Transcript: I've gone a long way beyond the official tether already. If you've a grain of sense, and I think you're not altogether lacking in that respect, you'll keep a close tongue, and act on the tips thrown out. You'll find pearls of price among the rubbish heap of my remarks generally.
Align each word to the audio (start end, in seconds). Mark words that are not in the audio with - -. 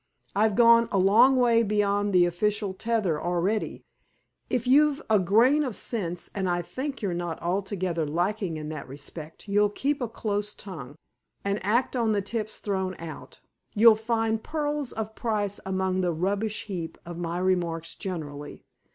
I've 0.35 0.55
gone 0.55 0.89
a 0.91 0.97
long 0.97 1.35
way 1.35 1.61
beyond 1.61 2.11
the 2.11 2.25
official 2.25 2.73
tether 2.73 3.21
already. 3.21 3.83
If 4.49 4.65
you've 4.65 4.99
a 5.11 5.19
grain 5.19 5.63
of 5.63 5.75
sense, 5.75 6.27
and 6.33 6.49
I 6.49 6.63
think 6.63 7.03
you're 7.03 7.13
not 7.13 7.39
altogether 7.39 8.03
lacking 8.07 8.57
in 8.57 8.69
that 8.69 8.87
respect, 8.87 9.47
you'll 9.47 9.69
keep 9.69 10.01
a 10.01 10.07
close 10.09 10.55
tongue, 10.55 10.95
and 11.45 11.63
act 11.63 11.95
on 11.95 12.13
the 12.13 12.21
tips 12.23 12.57
thrown 12.57 12.95
out. 12.97 13.41
You'll 13.75 13.95
find 13.95 14.41
pearls 14.41 14.91
of 14.91 15.13
price 15.13 15.59
among 15.67 16.01
the 16.01 16.13
rubbish 16.13 16.65
heap 16.65 16.97
of 17.05 17.19
my 17.19 17.37
remarks 17.37 17.93
generally. 17.93 18.63